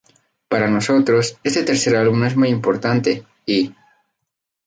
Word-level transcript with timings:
Para 0.47 0.67
nosotros, 0.67 1.37
este 1.43 1.61
tercer 1.63 1.95
álbum 1.95 2.23
es 2.25 2.35
muy 2.35 2.49
importante 2.49 3.23
y... 3.45 3.71